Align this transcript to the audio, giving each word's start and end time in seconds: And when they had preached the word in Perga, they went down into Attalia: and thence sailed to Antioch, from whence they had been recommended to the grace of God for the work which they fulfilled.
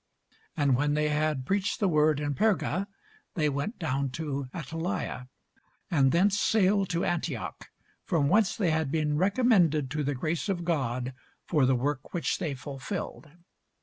And 0.57 0.75
when 0.75 0.95
they 0.95 1.09
had 1.09 1.45
preached 1.45 1.79
the 1.79 1.87
word 1.87 2.19
in 2.19 2.33
Perga, 2.33 2.87
they 3.35 3.49
went 3.49 3.77
down 3.77 4.05
into 4.05 4.49
Attalia: 4.51 5.27
and 5.91 6.11
thence 6.11 6.39
sailed 6.39 6.89
to 6.89 7.05
Antioch, 7.05 7.69
from 8.03 8.27
whence 8.27 8.55
they 8.55 8.71
had 8.71 8.89
been 8.91 9.15
recommended 9.15 9.91
to 9.91 10.03
the 10.03 10.15
grace 10.15 10.49
of 10.49 10.65
God 10.65 11.13
for 11.45 11.67
the 11.67 11.75
work 11.75 12.15
which 12.15 12.39
they 12.39 12.55
fulfilled. 12.55 13.29